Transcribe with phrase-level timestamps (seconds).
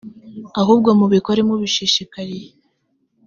[0.61, 2.49] ahubwo mubikore mubishishikariye.